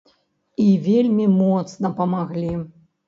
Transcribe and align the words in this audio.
І 0.63 0.65
вельмі 0.87 1.27
моцна 1.41 1.93
памаглі. 2.01 2.51